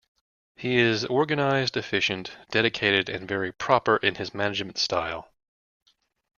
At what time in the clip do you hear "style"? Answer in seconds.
4.79-5.31